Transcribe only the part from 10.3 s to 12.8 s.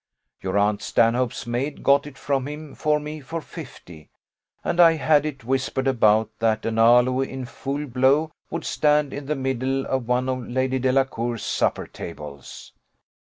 Lady Delacour's supper tables.